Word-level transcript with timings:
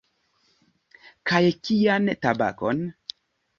Kaj 1.33 1.43
kian 1.69 2.11
tabakon? 2.25 2.85